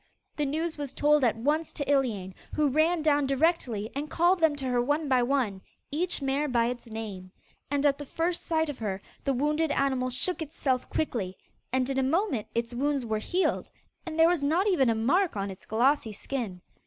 [0.35, 4.55] The news was told at once to Iliane, who ran down directly and called them
[4.55, 7.31] to her one by one, each mare by its name.
[7.69, 11.37] And at the first sight of her the wounded animal shook itself quickly,
[11.71, 13.69] and in a moment its wounds were healed,
[14.03, 16.61] and there was not even a mark on its glossy skin.